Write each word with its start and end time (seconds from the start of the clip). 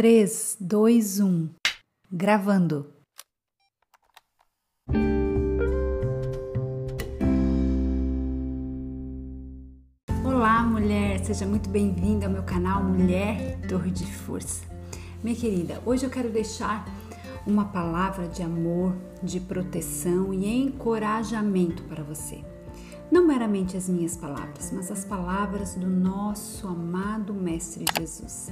3, 0.00 0.56
2, 0.58 1.20
1. 1.20 1.50
Gravando. 2.10 2.86
Olá, 10.24 10.62
mulher! 10.62 11.22
Seja 11.22 11.44
muito 11.44 11.68
bem-vinda 11.68 12.24
ao 12.24 12.32
meu 12.32 12.42
canal 12.42 12.82
Mulher 12.82 13.60
Torre 13.68 13.90
de 13.90 14.10
Força. 14.10 14.64
Minha 15.22 15.36
querida, 15.36 15.82
hoje 15.84 16.06
eu 16.06 16.10
quero 16.10 16.30
deixar 16.30 16.86
uma 17.46 17.66
palavra 17.66 18.26
de 18.26 18.42
amor, 18.42 18.96
de 19.22 19.38
proteção 19.38 20.32
e 20.32 20.46
encorajamento 20.46 21.82
para 21.82 22.02
você. 22.02 22.42
Não 23.12 23.26
meramente 23.26 23.76
as 23.76 23.86
minhas 23.86 24.16
palavras, 24.16 24.72
mas 24.72 24.90
as 24.90 25.04
palavras 25.04 25.74
do 25.74 25.86
nosso 25.86 26.66
amado 26.66 27.34
Mestre 27.34 27.84
Jesus. 27.98 28.48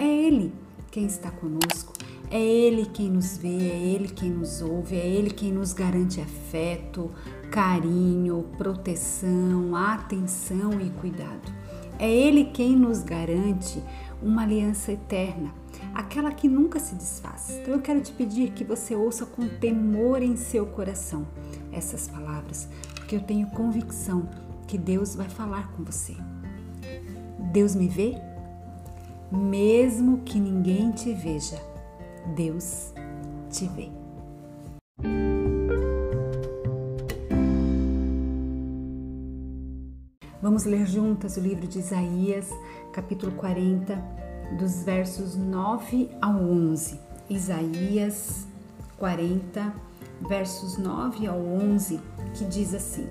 É 0.00 0.04
Ele 0.04 0.54
quem 0.90 1.06
está 1.06 1.30
conosco, 1.30 1.92
é 2.30 2.40
Ele 2.40 2.86
quem 2.86 3.10
nos 3.10 3.36
vê, 3.36 3.70
é 3.70 3.78
Ele 3.78 4.08
quem 4.08 4.30
nos 4.30 4.60
ouve, 4.60 4.96
é 4.96 5.06
Ele 5.06 5.30
quem 5.30 5.52
nos 5.52 5.72
garante 5.72 6.20
afeto, 6.20 7.10
carinho, 7.50 8.46
proteção, 8.58 9.74
atenção 9.74 10.80
e 10.80 10.90
cuidado. 10.90 11.52
É 11.98 12.10
Ele 12.10 12.44
quem 12.44 12.76
nos 12.76 13.02
garante 13.02 13.82
uma 14.22 14.42
aliança 14.42 14.92
eterna, 14.92 15.52
aquela 15.94 16.32
que 16.32 16.48
nunca 16.48 16.80
se 16.80 16.94
desfaz. 16.94 17.50
Então 17.50 17.74
eu 17.74 17.80
quero 17.80 18.00
te 18.00 18.12
pedir 18.12 18.52
que 18.52 18.64
você 18.64 18.94
ouça 18.94 19.24
com 19.24 19.46
temor 19.48 20.22
em 20.22 20.36
seu 20.36 20.66
coração 20.66 21.26
essas 21.72 22.08
palavras, 22.08 22.68
porque 22.94 23.16
eu 23.16 23.20
tenho 23.20 23.46
convicção 23.48 24.28
que 24.66 24.78
Deus 24.78 25.14
vai 25.14 25.28
falar 25.28 25.70
com 25.72 25.84
você. 25.84 26.16
Deus 27.52 27.74
me 27.74 27.88
vê? 27.88 28.20
Mesmo 29.30 30.18
que 30.18 30.38
ninguém 30.38 30.92
te 30.92 31.12
veja, 31.12 31.60
Deus 32.36 32.92
te 33.50 33.66
vê. 33.66 33.90
Vamos 40.40 40.64
ler 40.64 40.86
juntas 40.86 41.36
o 41.36 41.40
livro 41.40 41.66
de 41.66 41.80
Isaías, 41.80 42.50
capítulo 42.92 43.32
40, 43.32 44.00
dos 44.56 44.84
versos 44.84 45.34
9 45.34 46.08
ao 46.22 46.36
11. 46.36 47.00
Isaías 47.28 48.46
40, 48.96 49.74
versos 50.28 50.78
9 50.78 51.26
ao 51.26 51.40
11, 51.40 52.00
que 52.32 52.44
diz 52.44 52.72
assim: 52.72 53.08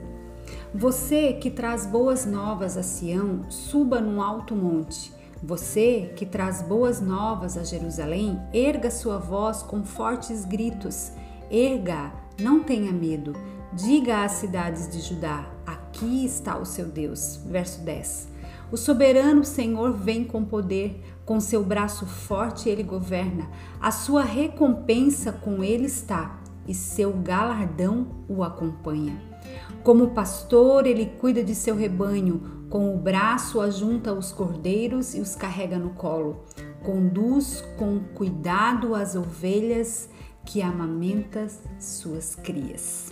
Você 0.74 1.34
que 1.34 1.52
traz 1.52 1.86
boas 1.86 2.26
novas 2.26 2.78
a 2.78 2.84
Sião, 2.84 3.44
suba 3.50 4.00
num 4.00 4.22
alto 4.22 4.56
monte. 4.56 5.15
Você 5.48 6.12
que 6.16 6.26
traz 6.26 6.64
boas 6.64 7.00
novas 7.00 7.56
a 7.56 7.64
Jerusalém, 7.64 8.42
erga 8.52 8.90
sua 8.90 9.20
voz 9.20 9.62
com 9.62 9.84
fortes 9.84 10.44
gritos. 10.44 11.12
Erga, 11.52 12.12
não 12.42 12.64
tenha 12.64 12.92
medo. 12.92 13.34
Diga 13.72 14.24
às 14.24 14.32
cidades 14.32 14.90
de 14.90 15.00
Judá: 15.02 15.48
Aqui 15.64 16.26
está 16.26 16.58
o 16.58 16.66
seu 16.66 16.88
Deus. 16.88 17.40
Verso 17.46 17.82
10. 17.82 18.28
O 18.72 18.76
soberano 18.76 19.46
Senhor 19.46 19.94
vem 19.94 20.24
com 20.24 20.44
poder, 20.44 21.00
com 21.24 21.40
seu 21.40 21.64
braço 21.64 22.08
forte 22.08 22.68
ele 22.68 22.82
governa. 22.82 23.48
A 23.80 23.92
sua 23.92 24.24
recompensa 24.24 25.32
com 25.32 25.64
ele 25.64 25.86
está 25.86 26.40
e 26.68 26.74
seu 26.74 27.14
galardão 27.14 28.08
o 28.28 28.44
acompanha. 28.44 29.35
Como 29.84 30.12
pastor, 30.12 30.88
ele 30.88 31.06
cuida 31.06 31.44
de 31.44 31.54
seu 31.54 31.76
rebanho, 31.76 32.68
com 32.70 32.96
o 32.96 32.98
braço 32.98 33.62
ajunta 33.62 34.14
os 34.14 34.32
cordeiros 34.32 35.14
e 35.14 35.22
os 35.22 35.36
carrega 35.36 35.78
no 35.78 35.92
colo. 35.92 36.44
Conduz 36.84 37.62
com 37.78 38.00
cuidado 38.16 38.96
as 38.96 39.16
ovelhas 39.16 40.10
que 40.44 40.62
amamenta 40.62 41.48
suas 41.80 42.36
crias. 42.36 43.12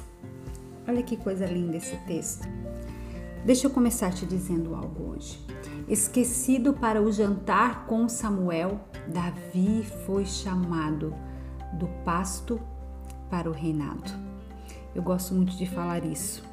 Olha 0.88 1.02
que 1.02 1.16
coisa 1.16 1.46
linda 1.46 1.78
esse 1.78 1.96
texto. 2.06 2.48
Deixa 3.46 3.68
eu 3.68 3.72
começar 3.72 4.12
te 4.14 4.26
dizendo 4.26 4.76
algo 4.76 5.12
hoje. 5.12 5.40
Esquecido 5.88 6.74
para 6.74 7.02
o 7.02 7.12
jantar 7.12 7.86
com 7.86 8.08
Samuel, 8.08 8.80
Davi 9.08 9.86
foi 10.06 10.26
chamado 10.26 11.14
do 11.74 11.88
pasto 12.06 12.60
para 13.30 13.50
o 13.50 13.54
reinado. 13.54 14.33
Eu 14.96 15.02
gosto 15.02 15.34
muito 15.34 15.56
de 15.56 15.66
falar 15.66 16.06
isso, 16.06 16.44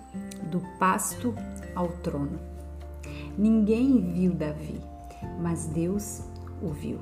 do 0.50 0.60
pasto 0.78 1.34
ao 1.74 1.88
trono. 1.88 2.38
Ninguém 3.36 4.00
viu 4.12 4.32
Davi, 4.32 4.80
mas 5.40 5.66
Deus 5.66 6.22
o 6.62 6.70
viu. 6.70 6.98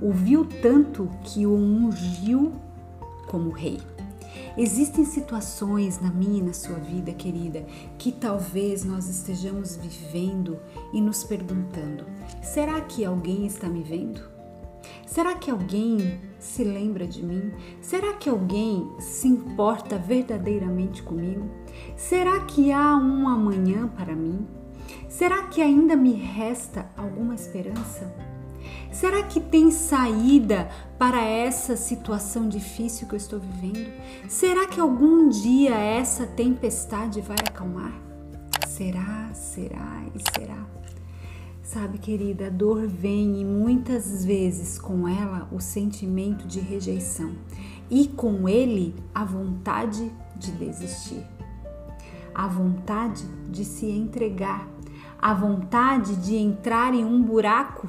O 0.00 0.12
viu 0.12 0.44
tanto 0.62 1.10
que 1.24 1.46
o 1.46 1.54
ungiu 1.54 2.52
como 3.26 3.50
rei. 3.50 3.80
Existem 4.56 5.04
situações 5.04 6.00
na 6.00 6.10
minha 6.10 6.38
e 6.38 6.42
na 6.42 6.52
sua 6.52 6.78
vida, 6.78 7.12
querida, 7.12 7.64
que 7.96 8.10
talvez 8.10 8.84
nós 8.84 9.08
estejamos 9.08 9.76
vivendo 9.76 10.58
e 10.92 11.00
nos 11.00 11.22
perguntando: 11.22 12.04
será 12.42 12.80
que 12.80 13.04
alguém 13.04 13.46
está 13.46 13.68
me 13.68 13.82
vendo? 13.82 14.37
Será 15.06 15.34
que 15.34 15.50
alguém 15.50 16.20
se 16.38 16.62
lembra 16.62 17.06
de 17.06 17.22
mim? 17.22 17.52
Será 17.80 18.12
que 18.14 18.28
alguém 18.28 18.90
se 18.98 19.26
importa 19.26 19.98
verdadeiramente 19.98 21.02
comigo? 21.02 21.48
Será 21.96 22.40
que 22.40 22.70
há 22.72 22.96
um 22.96 23.28
amanhã 23.28 23.88
para 23.88 24.14
mim? 24.14 24.46
Será 25.08 25.44
que 25.44 25.60
ainda 25.60 25.96
me 25.96 26.12
resta 26.12 26.90
alguma 26.96 27.34
esperança? 27.34 28.14
Será 28.90 29.22
que 29.22 29.40
tem 29.40 29.70
saída 29.70 30.68
para 30.98 31.22
essa 31.22 31.76
situação 31.76 32.48
difícil 32.48 33.06
que 33.06 33.14
eu 33.14 33.18
estou 33.18 33.38
vivendo? 33.38 33.92
Será 34.28 34.66
que 34.66 34.80
algum 34.80 35.28
dia 35.28 35.74
essa 35.74 36.26
tempestade 36.26 37.20
vai 37.20 37.36
acalmar? 37.46 37.92
Será, 38.66 39.30
será 39.34 40.04
e 40.14 40.38
será? 40.38 40.66
Sabe, 41.68 41.98
querida, 41.98 42.46
a 42.46 42.48
dor 42.48 42.86
vem 42.86 43.42
e 43.42 43.44
muitas 43.44 44.24
vezes 44.24 44.78
com 44.78 45.06
ela 45.06 45.46
o 45.52 45.60
sentimento 45.60 46.46
de 46.46 46.60
rejeição 46.60 47.34
e 47.90 48.08
com 48.08 48.48
ele 48.48 48.94
a 49.14 49.22
vontade 49.22 50.10
de 50.34 50.50
desistir, 50.52 51.22
a 52.34 52.48
vontade 52.48 53.22
de 53.50 53.66
se 53.66 53.84
entregar, 53.84 54.66
a 55.20 55.34
vontade 55.34 56.16
de 56.16 56.36
entrar 56.36 56.94
em 56.94 57.04
um 57.04 57.22
buraco 57.22 57.86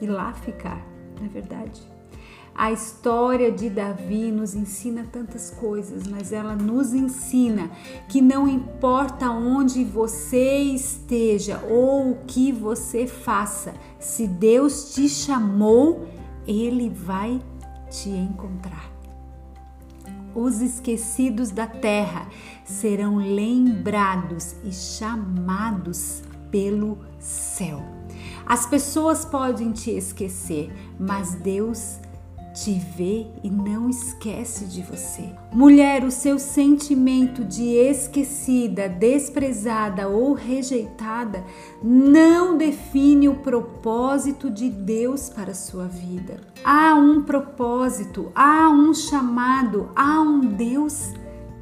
e 0.00 0.06
lá 0.08 0.32
ficar, 0.32 0.84
não 1.16 1.24
é 1.24 1.28
verdade? 1.28 1.91
A 2.54 2.70
história 2.70 3.50
de 3.50 3.70
Davi 3.70 4.30
nos 4.30 4.54
ensina 4.54 5.06
tantas 5.10 5.50
coisas, 5.50 6.06
mas 6.06 6.32
ela 6.32 6.54
nos 6.54 6.92
ensina 6.92 7.70
que 8.08 8.20
não 8.20 8.46
importa 8.46 9.30
onde 9.30 9.82
você 9.84 10.58
esteja 10.60 11.62
ou 11.68 12.10
o 12.10 12.18
que 12.26 12.52
você 12.52 13.06
faça, 13.06 13.74
se 13.98 14.26
Deus 14.26 14.94
te 14.94 15.08
chamou, 15.08 16.06
Ele 16.46 16.90
vai 16.90 17.40
te 17.90 18.10
encontrar. 18.10 18.90
Os 20.34 20.60
esquecidos 20.60 21.50
da 21.50 21.66
terra 21.66 22.28
serão 22.64 23.16
lembrados 23.16 24.54
e 24.62 24.72
chamados 24.72 26.22
pelo 26.50 26.98
céu. 27.18 27.82
As 28.46 28.66
pessoas 28.66 29.24
podem 29.24 29.72
te 29.72 29.90
esquecer, 29.90 30.70
mas 30.98 31.34
Deus 31.34 31.98
te 31.98 32.11
vê 32.70 33.26
e 33.42 33.50
não 33.50 33.90
esquece 33.90 34.66
de 34.66 34.82
você. 34.82 35.32
Mulher, 35.52 36.04
o 36.04 36.10
seu 36.10 36.38
sentimento 36.38 37.44
de 37.44 37.64
esquecida, 37.64 38.88
desprezada 38.88 40.08
ou 40.08 40.32
rejeitada 40.32 41.44
não 41.82 42.56
define 42.56 43.28
o 43.28 43.36
propósito 43.36 44.48
de 44.48 44.70
Deus 44.70 45.28
para 45.28 45.50
a 45.50 45.54
sua 45.54 45.86
vida. 45.86 46.40
Há 46.62 46.94
um 46.94 47.22
propósito, 47.22 48.30
há 48.34 48.68
um 48.68 48.94
chamado, 48.94 49.90
há 49.96 50.20
um 50.20 50.40
Deus 50.40 51.12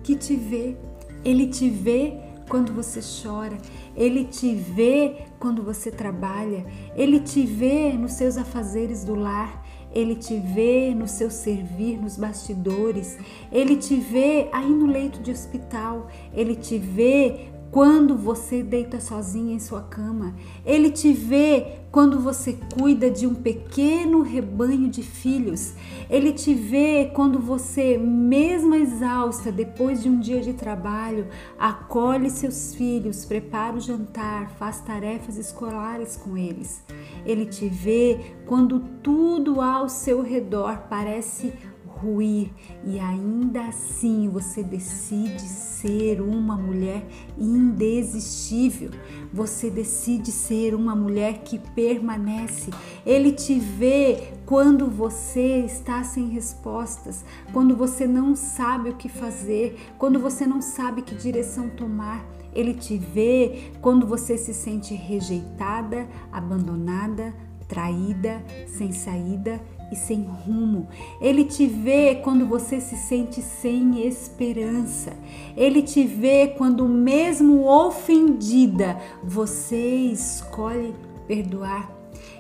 que 0.02 0.14
te 0.14 0.36
vê. 0.36 0.76
Ele 1.25 1.46
te 1.46 1.69
vê 1.70 2.19
quando 2.48 2.75
você 2.75 3.00
chora, 3.00 3.56
ele 3.96 4.25
te 4.25 4.54
vê 4.54 5.25
quando 5.38 5.62
você 5.62 5.90
trabalha, 5.90 6.66
ele 6.96 7.20
te 7.20 7.46
vê 7.46 7.92
nos 7.92 8.14
seus 8.14 8.36
afazeres 8.36 9.04
do 9.04 9.14
lar, 9.14 9.64
ele 9.92 10.14
te 10.14 10.37
vê 10.37 10.94
no 10.94 11.08
seu 11.08 11.31
servir 11.31 12.00
nos 12.00 12.16
bastidores, 12.16 13.19
ele 13.50 13.76
te 13.76 13.96
vê 13.96 14.48
aí 14.52 14.70
no 14.70 14.87
leito 14.87 15.20
de 15.20 15.31
hospital, 15.31 16.08
ele 16.32 16.54
te 16.54 16.78
vê 16.78 17.48
quando 17.70 18.17
você 18.17 18.62
deita 18.62 19.00
sozinha 19.00 19.55
em 19.55 19.61
sua 19.61 19.82
cama. 19.82 20.34
Ele 20.64 20.90
te 20.90 21.12
vê 21.12 21.81
quando 21.93 22.20
você 22.20 22.56
cuida 22.75 23.11
de 23.11 23.26
um 23.26 23.34
pequeno 23.34 24.22
rebanho 24.22 24.88
de 24.88 25.02
filhos. 25.02 25.75
Ele 26.08 26.32
te 26.32 26.55
vê 26.55 27.11
quando 27.14 27.38
você, 27.38 27.99
mesmo 27.99 28.75
exausta 28.75 29.50
depois 29.50 30.02
de 30.02 30.08
um 30.08 30.19
dia 30.19 30.40
de 30.40 30.52
trabalho, 30.52 31.28
acolhe 31.58 32.31
seus 32.31 32.75
filhos, 32.75 33.25
prepara 33.25 33.76
o 33.76 33.81
jantar, 33.81 34.50
faz 34.50 34.81
tarefas 34.81 35.37
escolares 35.37 36.16
com 36.16 36.37
eles. 36.37 36.84
Ele 37.25 37.46
te 37.46 37.69
vê 37.69 38.34
quando 38.46 38.81
tudo 39.02 39.61
ao 39.61 39.88
seu 39.88 40.23
redor 40.23 40.84
parece 40.88 41.52
ruir 42.00 42.50
e 42.85 42.99
ainda 42.99 43.67
assim 43.67 44.29
você 44.29 44.62
decide 44.62 45.41
ser 45.41 46.20
uma 46.20 46.56
mulher 46.56 47.06
indesistível. 47.38 48.91
Você 49.32 49.70
decide 49.70 50.32
ser 50.32 50.75
uma 50.75 50.97
mulher 50.97 51.43
que 51.43 51.58
permanece. 51.58 52.70
Ele 53.05 53.32
te 53.32 53.58
vê 53.58 54.32
quando 54.47 54.87
você 54.91 55.58
está 55.64 56.02
sem 56.02 56.29
respostas, 56.29 57.25
quando 57.52 57.76
você 57.76 58.06
não 58.06 58.35
sabe 58.35 58.91
o 58.91 58.97
que 58.97 59.08
fazer, 59.08 59.79
quando 59.99 60.19
você 60.19 60.47
não 60.47 60.62
sabe 60.62 61.02
que 61.02 61.14
direção 61.14 61.69
tomar. 61.69 62.25
Ele 62.52 62.75
te 62.75 62.97
vê 62.97 63.70
quando 63.81 64.06
você 64.06 64.37
se 64.37 64.52
sente 64.52 64.94
rejeitada, 64.94 66.08
abandonada, 66.32 67.32
traída, 67.69 68.44
sem 68.67 68.91
saída 68.91 69.61
e 69.90 69.96
sem 69.96 70.22
rumo. 70.22 70.88
Ele 71.20 71.44
te 71.44 71.66
vê 71.66 72.16
quando 72.16 72.46
você 72.46 72.81
se 72.81 72.96
sente 72.96 73.42
sem 73.42 74.06
esperança. 74.06 75.12
Ele 75.56 75.82
te 75.82 76.04
vê 76.04 76.48
quando, 76.48 76.88
mesmo 76.88 77.66
ofendida, 77.66 78.98
você 79.22 79.96
escolhe 79.96 80.94
perdoar. 81.26 81.90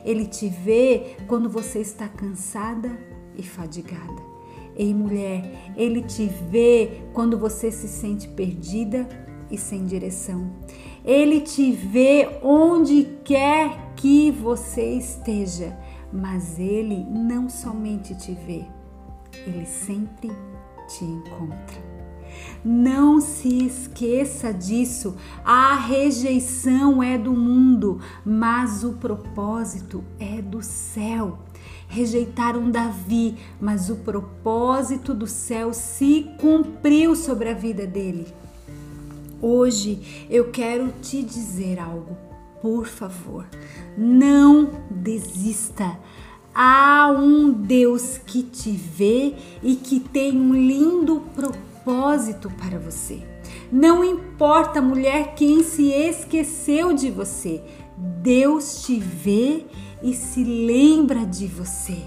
Ele 0.04 0.26
te 0.26 0.48
vê 0.48 1.16
quando 1.26 1.48
você 1.48 1.80
está 1.80 2.08
cansada 2.08 2.90
e 3.36 3.42
fadigada. 3.42 4.30
Ei, 4.76 4.94
mulher, 4.94 5.72
ele 5.76 6.02
te 6.02 6.26
vê 6.50 7.02
quando 7.12 7.38
você 7.38 7.70
se 7.70 7.88
sente 7.88 8.28
perdida 8.28 9.06
e 9.50 9.58
sem 9.58 9.84
direção. 9.84 10.50
Ele 11.04 11.40
te 11.40 11.72
vê 11.72 12.28
onde 12.42 13.08
quer 13.24 13.92
que 13.96 14.30
você 14.30 14.94
esteja 14.94 15.76
mas 16.12 16.58
ele 16.58 17.04
não 17.04 17.48
somente 17.48 18.14
te 18.14 18.32
vê, 18.32 18.64
ele 19.46 19.66
sempre 19.66 20.30
te 20.88 21.04
encontra. 21.04 21.90
Não 22.64 23.20
se 23.20 23.66
esqueça 23.66 24.52
disso. 24.52 25.16
A 25.44 25.74
rejeição 25.74 27.02
é 27.02 27.18
do 27.18 27.32
mundo, 27.32 28.00
mas 28.24 28.84
o 28.84 28.92
propósito 28.92 30.04
é 30.18 30.40
do 30.40 30.62
céu. 30.62 31.38
Rejeitaram 31.88 32.70
Davi, 32.70 33.36
mas 33.60 33.90
o 33.90 33.96
propósito 33.96 35.12
do 35.12 35.26
céu 35.26 35.72
se 35.72 36.30
cumpriu 36.38 37.16
sobre 37.16 37.48
a 37.48 37.54
vida 37.54 37.86
dele. 37.86 38.28
Hoje 39.42 40.26
eu 40.30 40.50
quero 40.50 40.92
te 41.00 41.22
dizer 41.22 41.80
algo 41.80 42.16
por 42.60 42.86
favor, 42.86 43.46
não 43.96 44.70
desista. 44.90 45.98
Há 46.54 47.10
um 47.16 47.52
Deus 47.52 48.18
que 48.18 48.42
te 48.42 48.70
vê 48.70 49.34
e 49.62 49.76
que 49.76 50.00
tem 50.00 50.38
um 50.38 50.52
lindo 50.52 51.22
propósito 51.34 52.50
para 52.50 52.78
você. 52.78 53.22
Não 53.70 54.04
importa, 54.04 54.82
mulher, 54.82 55.34
quem 55.34 55.62
se 55.62 55.90
esqueceu 55.90 56.92
de 56.92 57.10
você, 57.10 57.62
Deus 57.96 58.82
te 58.82 58.98
vê 58.98 59.64
e 60.02 60.12
se 60.12 60.42
lembra 60.42 61.24
de 61.24 61.46
você. 61.46 61.98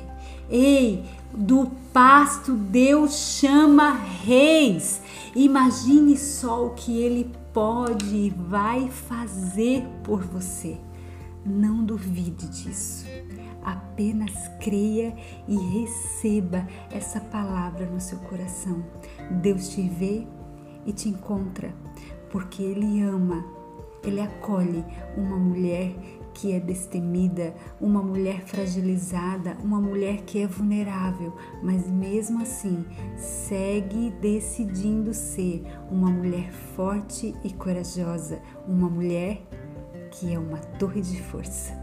Ei, 0.49 1.03
do 1.33 1.71
pasto 1.93 2.53
Deus 2.53 3.37
chama 3.39 3.91
reis. 3.91 5.01
Imagine 5.35 6.17
só 6.17 6.65
o 6.65 6.71
que 6.71 6.97
ele 6.99 7.31
pode 7.53 8.15
e 8.15 8.29
vai 8.31 8.89
fazer 8.89 9.85
por 10.03 10.23
você. 10.23 10.77
Não 11.45 11.85
duvide 11.85 12.47
disso. 12.47 13.05
Apenas 13.63 14.33
creia 14.59 15.15
e 15.47 15.55
receba 15.55 16.67
essa 16.91 17.21
palavra 17.21 17.85
no 17.85 18.01
seu 18.01 18.17
coração. 18.19 18.83
Deus 19.41 19.69
te 19.69 19.87
vê 19.87 20.27
e 20.85 20.91
te 20.91 21.07
encontra, 21.07 21.73
porque 22.29 22.61
Ele 22.61 23.01
ama, 23.01 23.45
Ele 24.03 24.19
acolhe 24.19 24.83
uma 25.15 25.37
mulher 25.37 25.95
que 26.33 26.51
é 26.51 26.59
destemida, 26.59 27.53
uma 27.79 28.01
mulher 28.01 28.41
fragilizada, 28.41 29.55
uma 29.63 29.79
mulher 29.79 30.23
que 30.23 30.41
é 30.41 30.47
vulnerável, 30.47 31.33
mas 31.61 31.87
mesmo 31.87 32.41
assim 32.41 32.83
segue 33.15 34.09
decidindo 34.19 35.13
ser 35.13 35.63
uma 35.91 36.09
mulher 36.09 36.51
forte 36.75 37.35
e 37.43 37.53
corajosa, 37.53 38.41
uma 38.67 38.89
mulher 38.89 39.41
que 40.11 40.33
é 40.33 40.39
uma 40.39 40.57
torre 40.57 41.01
de 41.01 41.21
força. 41.21 41.73